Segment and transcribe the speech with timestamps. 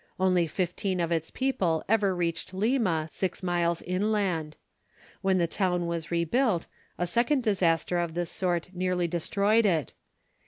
[0.19, 4.57] Only fifteen of its people ever reached Lima, six miles inland.
[5.21, 6.65] When the town was rebuilt,
[6.97, 9.93] a second disaster of this sort nearly destroyed it.